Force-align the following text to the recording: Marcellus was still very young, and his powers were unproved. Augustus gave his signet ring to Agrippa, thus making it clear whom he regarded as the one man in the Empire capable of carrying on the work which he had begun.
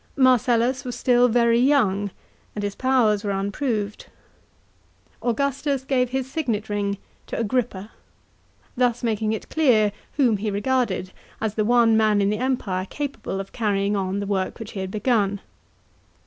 Marcellus 0.17 0.83
was 0.83 0.95
still 0.95 1.27
very 1.27 1.59
young, 1.59 2.09
and 2.55 2.63
his 2.63 2.73
powers 2.73 3.23
were 3.23 3.29
unproved. 3.29 4.07
Augustus 5.21 5.83
gave 5.83 6.09
his 6.09 6.25
signet 6.27 6.69
ring 6.69 6.97
to 7.27 7.37
Agrippa, 7.37 7.91
thus 8.75 9.03
making 9.03 9.31
it 9.31 9.49
clear 9.49 9.91
whom 10.13 10.37
he 10.37 10.49
regarded 10.49 11.11
as 11.39 11.53
the 11.53 11.63
one 11.63 11.95
man 11.95 12.19
in 12.19 12.31
the 12.31 12.39
Empire 12.39 12.87
capable 12.87 13.39
of 13.39 13.51
carrying 13.51 13.95
on 13.95 14.19
the 14.19 14.25
work 14.25 14.57
which 14.57 14.71
he 14.71 14.79
had 14.79 14.89
begun. 14.89 15.39